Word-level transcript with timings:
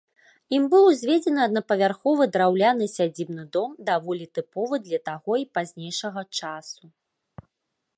Ім 0.59 0.63
быў 0.71 0.87
узведзены 0.91 1.41
аднапавярховы 1.47 2.23
драўляны 2.37 2.85
сядзібны 2.95 3.43
дом, 3.59 3.69
даволі 3.93 4.25
тыповы 4.39 4.75
для 4.89 4.99
таго 5.11 5.33
і 5.45 5.49
пазнейшага 5.59 6.21
часу. 6.43 6.83